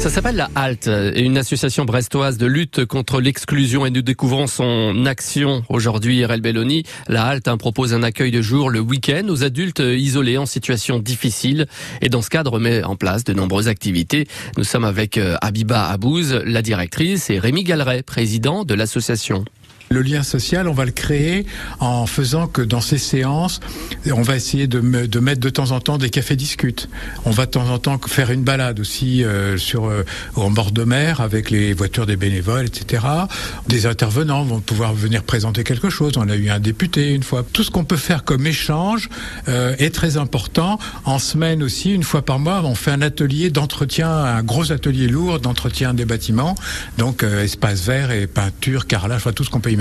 Ça 0.00 0.08
s'appelle 0.08 0.36
la 0.36 0.48
HALT, 0.54 0.88
une 1.16 1.36
association 1.36 1.84
brestoise 1.84 2.38
de 2.38 2.46
lutte 2.46 2.86
contre 2.86 3.20
l'exclusion 3.20 3.84
et 3.84 3.90
nous 3.90 4.00
découvrons 4.00 4.46
son 4.46 5.04
action 5.04 5.62
aujourd'hui, 5.68 6.24
RL 6.24 6.40
Belloni. 6.40 6.84
La 7.06 7.26
HALT 7.26 7.42
hein, 7.48 7.58
propose 7.58 7.92
un 7.92 8.02
accueil 8.02 8.30
de 8.30 8.40
jour 8.40 8.70
le 8.70 8.80
week-end 8.80 9.26
aux 9.28 9.44
adultes 9.44 9.80
isolés 9.80 10.38
en 10.38 10.46
situation 10.46 11.00
difficile 11.00 11.66
et 12.00 12.08
dans 12.08 12.22
ce 12.22 12.30
cadre 12.30 12.58
met 12.58 12.82
en 12.82 12.96
place 12.96 13.24
de 13.24 13.34
nombreuses 13.34 13.68
activités. 13.68 14.26
Nous 14.56 14.64
sommes 14.64 14.86
avec 14.86 15.18
euh, 15.18 15.36
Abiba 15.42 15.90
Abouz, 15.90 16.32
la 16.46 16.62
directrice, 16.62 17.28
et 17.28 17.38
Rémi 17.38 17.62
Galleret, 17.62 18.02
président 18.02 18.64
de 18.64 18.72
l'association. 18.72 19.44
Le 19.92 20.02
lien 20.02 20.22
social, 20.22 20.68
on 20.68 20.72
va 20.72 20.84
le 20.84 20.92
créer 20.92 21.44
en 21.80 22.06
faisant 22.06 22.46
que 22.46 22.62
dans 22.62 22.80
ces 22.80 22.96
séances, 22.96 23.58
on 24.14 24.22
va 24.22 24.36
essayer 24.36 24.68
de, 24.68 24.78
mettre 24.78 25.40
de 25.40 25.50
temps 25.50 25.72
en 25.72 25.80
temps 25.80 25.98
des 25.98 26.10
cafés 26.10 26.36
discutes. 26.36 26.88
On 27.24 27.32
va 27.32 27.46
de 27.46 27.50
temps 27.50 27.68
en 27.68 27.80
temps 27.80 27.98
faire 28.06 28.30
une 28.30 28.44
balade 28.44 28.78
aussi 28.78 29.24
euh, 29.24 29.58
sur 29.58 29.86
euh, 29.86 30.04
en 30.36 30.52
bord 30.52 30.70
de 30.70 30.84
mer 30.84 31.20
avec 31.20 31.50
les 31.50 31.72
voitures 31.72 32.06
des 32.06 32.14
bénévoles, 32.14 32.66
etc. 32.66 33.04
Des 33.66 33.86
intervenants 33.86 34.44
vont 34.44 34.60
pouvoir 34.60 34.94
venir 34.94 35.24
présenter 35.24 35.64
quelque 35.64 35.90
chose. 35.90 36.12
On 36.18 36.28
a 36.28 36.36
eu 36.36 36.50
un 36.50 36.60
député 36.60 37.12
une 37.12 37.24
fois. 37.24 37.44
Tout 37.52 37.64
ce 37.64 37.72
qu'on 37.72 37.82
peut 37.82 37.96
faire 37.96 38.22
comme 38.22 38.46
échange 38.46 39.08
euh, 39.48 39.74
est 39.80 39.92
très 39.92 40.18
important. 40.18 40.78
En 41.04 41.18
semaine 41.18 41.64
aussi, 41.64 41.92
une 41.92 42.04
fois 42.04 42.22
par 42.22 42.38
mois, 42.38 42.62
on 42.62 42.76
fait 42.76 42.92
un 42.92 43.02
atelier 43.02 43.50
d'entretien, 43.50 44.08
un 44.08 44.44
gros 44.44 44.70
atelier 44.70 45.08
lourd 45.08 45.40
d'entretien 45.40 45.94
des 45.94 46.04
bâtiments. 46.04 46.54
Donc 46.96 47.24
espace 47.24 47.86
vert 47.86 48.12
et 48.12 48.28
peinture, 48.28 48.86
carrelage, 48.86 49.24
tout 49.34 49.42
ce 49.42 49.50
qu'on 49.50 49.58
peut 49.58 49.70
imaginer 49.72 49.79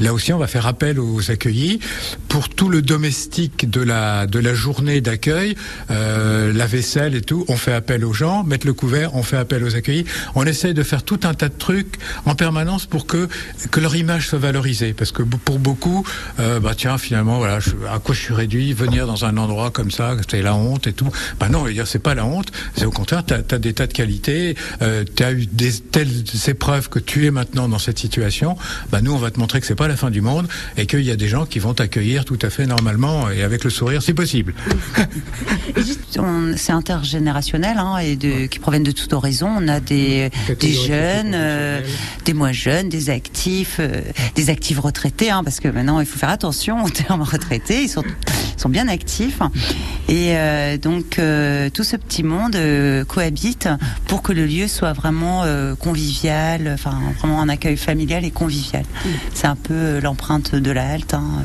Là 0.00 0.12
aussi, 0.12 0.32
on 0.32 0.38
va 0.38 0.46
faire 0.46 0.66
appel 0.66 0.98
aux 0.98 1.30
accueillis 1.30 1.80
pour 2.28 2.48
tout 2.48 2.68
le 2.68 2.82
domestique 2.82 3.70
de 3.70 3.80
la 3.80 4.26
de 4.26 4.38
la 4.38 4.54
journée 4.54 5.00
d'accueil, 5.00 5.56
euh, 5.90 6.52
la 6.52 6.66
vaisselle 6.66 7.14
et 7.14 7.20
tout. 7.20 7.44
On 7.48 7.56
fait 7.56 7.72
appel 7.72 8.04
aux 8.04 8.12
gens, 8.12 8.44
mettre 8.44 8.66
le 8.66 8.72
couvert, 8.72 9.14
on 9.14 9.22
fait 9.22 9.36
appel 9.36 9.64
aux 9.64 9.76
accueillis. 9.76 10.04
On 10.34 10.44
essaye 10.44 10.74
de 10.74 10.82
faire 10.82 11.02
tout 11.02 11.20
un 11.24 11.34
tas 11.34 11.48
de 11.48 11.58
trucs 11.58 11.96
en 12.26 12.34
permanence 12.34 12.86
pour 12.86 13.06
que 13.06 13.28
que 13.70 13.80
leur 13.80 13.94
image 13.96 14.28
soit 14.28 14.38
valorisée, 14.38 14.92
parce 14.92 15.12
que 15.12 15.22
pour 15.22 15.58
beaucoup, 15.58 16.04
euh, 16.38 16.60
bah 16.60 16.72
tiens, 16.76 16.98
finalement, 16.98 17.38
voilà, 17.38 17.58
à 17.92 17.98
quoi 17.98 18.14
je 18.14 18.20
suis 18.20 18.34
réduit, 18.34 18.72
venir 18.72 19.06
dans 19.06 19.24
un 19.24 19.36
endroit 19.36 19.70
comme 19.70 19.90
ça, 19.90 20.16
c'est 20.28 20.42
la 20.42 20.54
honte 20.54 20.86
et 20.86 20.92
tout. 20.92 21.10
Bah 21.38 21.48
non, 21.48 21.64
c'est 21.84 21.98
pas 21.98 22.14
la 22.14 22.24
honte, 22.24 22.50
c'est 22.76 22.84
au 22.84 22.90
contraire, 22.90 23.24
tu 23.24 23.34
as, 23.34 23.58
des 23.58 23.72
tas 23.72 23.86
de 23.86 23.92
qualités, 23.92 24.56
euh, 24.82 25.04
tu 25.16 25.22
as 25.22 25.32
eu 25.32 25.46
des 25.46 25.72
telles 25.72 26.24
épreuves 26.48 26.88
que 26.88 26.98
tu 26.98 27.26
es 27.26 27.30
maintenant 27.30 27.68
dans 27.68 27.78
cette 27.78 27.98
situation. 27.98 28.56
Bah 28.90 29.00
nous, 29.00 29.12
on 29.12 29.18
va 29.20 29.30
te 29.30 29.38
montrer 29.38 29.60
que 29.60 29.66
c'est 29.66 29.74
pas 29.74 29.88
la 29.88 29.96
fin 29.96 30.10
du 30.10 30.20
monde 30.20 30.48
et 30.76 30.86
qu'il 30.86 31.02
y 31.02 31.10
a 31.10 31.16
des 31.16 31.28
gens 31.28 31.46
qui 31.46 31.58
vont 31.58 31.74
t'accueillir 31.74 32.24
tout 32.24 32.38
à 32.42 32.50
fait 32.50 32.66
normalement 32.66 33.30
et 33.30 33.42
avec 33.42 33.64
le 33.64 33.70
sourire 33.70 34.02
si 34.02 34.14
possible. 34.14 34.54
c'est 36.56 36.72
intergénérationnel 36.72 37.78
hein, 37.78 37.98
et 37.98 38.16
de, 38.16 38.46
qui 38.46 38.58
proviennent 38.58 38.82
de 38.82 38.92
tout 38.92 39.12
horizon. 39.14 39.48
On 39.58 39.68
a 39.68 39.80
des, 39.80 40.30
des 40.58 40.72
jeunes, 40.72 41.32
euh, 41.34 41.80
des 42.24 42.34
moins 42.34 42.52
jeunes, 42.52 42.88
des 42.88 43.10
actifs, 43.10 43.76
euh, 43.80 44.00
des 44.34 44.50
actifs 44.50 44.78
retraités, 44.78 45.30
hein, 45.30 45.42
parce 45.44 45.60
que 45.60 45.68
maintenant 45.68 46.00
il 46.00 46.06
faut 46.06 46.18
faire 46.18 46.30
attention 46.30 46.84
aux 46.84 46.90
termes 46.90 47.22
retraités. 47.22 47.82
Ils 47.82 47.88
sont, 47.88 48.04
sont 48.60 48.68
bien 48.68 48.88
actifs 48.88 49.40
et 50.08 50.36
euh, 50.36 50.76
donc 50.76 51.20
tout 51.74 51.84
ce 51.84 51.96
petit 51.96 52.22
monde 52.22 52.56
cohabite 53.08 53.68
pour 54.06 54.22
que 54.22 54.32
le 54.32 54.46
lieu 54.46 54.68
soit 54.68 54.92
vraiment 54.92 55.44
convivial, 55.78 56.70
enfin 56.74 56.98
vraiment 57.18 57.40
un 57.40 57.48
accueil 57.48 57.76
familial 57.76 58.24
et 58.24 58.30
convivial. 58.30 58.84
C'est 59.34 59.46
un 59.46 59.56
peu 59.56 60.00
l'empreinte 60.00 60.54
de 60.54 60.70
la 60.70 60.90
halte. 60.90 61.14
Hein. 61.14 61.42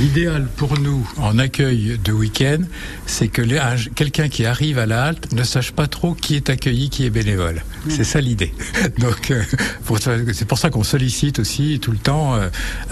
L'idéal 0.00 0.48
pour 0.56 0.78
nous 0.80 1.08
en 1.18 1.38
accueil 1.38 2.00
de 2.02 2.10
week-end, 2.10 2.58
c'est 3.06 3.28
que 3.28 3.42
quelqu'un 3.94 4.28
qui 4.28 4.44
arrive 4.44 4.78
à 4.78 4.86
la 4.86 5.04
halte 5.04 5.32
ne 5.32 5.44
sache 5.44 5.70
pas 5.70 5.86
trop 5.86 6.14
qui 6.14 6.34
est 6.34 6.50
accueilli, 6.50 6.90
qui 6.90 7.04
est 7.06 7.10
bénévole. 7.10 7.62
C'est 7.88 8.02
ça 8.02 8.20
l'idée. 8.20 8.52
Donc, 8.98 9.30
euh, 9.30 9.42
c'est 10.32 10.48
pour 10.48 10.58
ça 10.58 10.70
qu'on 10.70 10.82
sollicite 10.82 11.38
aussi 11.38 11.78
tout 11.80 11.92
le 11.92 11.98
temps 11.98 12.34
euh, 12.34 12.48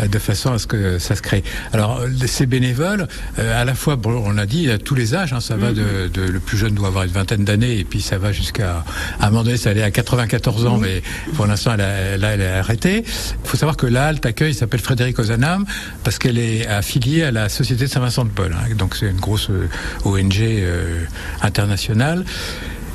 de 0.07 0.19
façon 0.19 0.53
à 0.53 0.59
ce 0.59 0.69
que 0.69 0.99
ça 0.99 1.17
se 1.17 1.23
crée. 1.23 1.43
Alors, 1.73 2.05
ces 2.27 2.47
bénévoles, 2.47 3.09
euh, 3.39 3.61
à 3.61 3.65
la 3.65 3.75
fois, 3.75 3.99
on 4.05 4.33
l'a 4.33 4.47
dit, 4.47 4.71
à 4.71 4.79
tous 4.79 4.95
les 4.95 5.15
âges, 5.15 5.33
hein, 5.33 5.41
ça 5.41 5.57
va 5.57 5.73
de, 5.73 6.09
le 6.15 6.41
plus 6.41 6.57
jeune 6.57 6.75
doit 6.75 6.89
avoir 6.89 7.05
une 7.05 7.11
vingtaine 7.11 7.45
d'années 7.45 7.79
et 7.79 7.85
puis 7.85 8.01
ça 8.01 8.19
va 8.19 8.31
jusqu'à, 8.31 8.85
à 9.19 9.27
un 9.27 9.31
moment 9.31 9.43
donné, 9.43 9.57
ça 9.57 9.71
allait 9.71 9.83
à 9.83 9.91
94 9.91 10.67
ans, 10.67 10.79
mais 10.79 11.03
pour 11.35 11.47
l'instant, 11.47 11.75
là, 11.75 11.87
elle 11.87 12.41
est 12.41 12.47
arrêtée. 12.47 13.05
Il 13.05 13.49
faut 13.49 13.57
savoir 13.57 13.77
que 13.77 13.87
la 13.87 14.07
halte 14.07 14.25
accueil 14.25 14.55
s'appelle 14.55 14.81
Frédéric 14.81 15.19
Ozanam 15.19 15.65
parce 16.05 16.19
qu'elle 16.19 16.39
est 16.39 16.67
affiliée 16.93 17.23
à 17.23 17.31
la 17.31 17.49
Société 17.49 17.85
de 17.85 17.89
Saint-Vincent-de-Paul. 17.89 18.53
Hein. 18.53 18.75
donc 18.75 18.97
c'est 18.97 19.09
une 19.09 19.17
grosse 19.17 19.49
euh, 19.49 19.67
ONG 20.05 20.41
euh, 20.41 21.05
internationale 21.41 22.23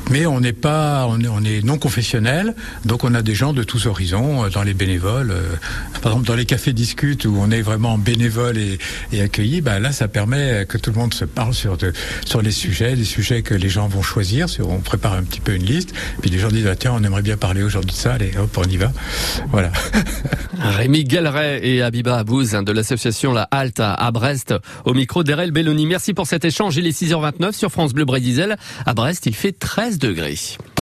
mais 0.10 0.26
on 0.26 0.40
n'est 0.40 0.54
pas, 0.54 1.06
on 1.10 1.20
est, 1.20 1.28
on 1.28 1.44
est, 1.44 1.64
non 1.64 1.78
confessionnel, 1.78 2.56
donc 2.86 3.04
on 3.04 3.14
a 3.14 3.22
des 3.22 3.36
gens 3.36 3.54
de 3.54 3.64
tous 3.64 3.88
horizons 3.88 4.46
euh, 4.46 4.50
dans 4.50 4.64
les 4.64 4.74
bénévoles. 4.74 5.32
Euh, 5.32 5.56
par 6.02 6.14
exemple, 6.14 6.28
dans 6.28 6.36
les 6.36 6.46
cafés 6.46 6.74
discutes 6.74 7.26
où 7.26 7.36
on 7.40 7.52
est 7.52 7.62
vraiment 7.62 7.98
bénévole 7.98 8.58
et, 8.58 8.78
et 9.12 9.22
accueilli, 9.22 9.62
bah 9.62 9.80
là, 9.80 9.92
ça 9.92 10.08
permet 10.08 10.66
que 10.68 10.78
tout 10.78 10.92
le 10.92 10.98
monde 10.98 11.14
se 11.14 11.26
parle 11.26 11.54
sur 11.54 11.78
de, 11.78 11.94
sur 12.26 12.42
les 12.42 12.52
sujets, 12.52 12.96
des 12.96 13.06
sujets 13.06 13.42
que 13.42 13.54
les 13.54 13.70
gens 13.70 13.88
vont 13.88 14.02
choisir. 14.02 14.50
Sur, 14.50 14.70
on 14.70 14.80
prépare 14.80 15.14
un 15.14 15.24
petit 15.24 15.42
peu 15.42 15.56
une 15.56 15.66
liste, 15.66 15.94
puis 16.22 16.30
les 16.30 16.40
gens 16.40 16.50
disent 16.50 16.68
ah, 16.68 16.76
tiens, 16.76 16.94
on 16.94 17.04
aimerait 17.04 17.22
bien 17.22 17.38
parler 17.38 17.64
aujourd'hui 17.64 17.92
de 17.92 17.96
ça, 17.96 18.14
allez, 18.14 18.32
hop, 18.38 18.58
on 18.58 18.70
y 18.70 18.78
va. 18.78 18.92
Voilà. 19.52 19.72
Rémi 20.60 21.04
Galleret 21.04 21.68
et 21.68 21.82
Abiba 21.82 22.18
Abouz 22.18 22.52
de 22.52 22.72
l'association 22.72 23.34
La 23.34 23.44
Halte 23.52 23.80
à 23.80 24.12
Brest 24.12 24.54
au 24.86 24.94
micro 24.94 25.24
d'Erel 25.24 25.52
Belloni. 25.52 25.86
Merci 25.86 26.14
pour 26.14 26.28
cet 26.28 26.46
échange. 26.46 26.78
Il 26.78 26.88
est 26.88 27.00
6h29 27.00 27.54
sur 27.54 27.72
France 27.72 27.94
Bleu 27.94 28.06
Brésil. 28.06 28.56
À 28.86 28.94
Brest, 28.94 29.26
il 29.26 29.36
fait 29.36 29.52
13 29.98 30.00
degrés. 30.00 30.58